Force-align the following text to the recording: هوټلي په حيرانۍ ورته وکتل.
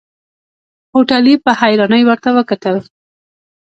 هوټلي 0.93 1.35
په 1.43 1.51
حيرانۍ 1.59 2.01
ورته 2.05 2.29
وکتل. 2.37 2.77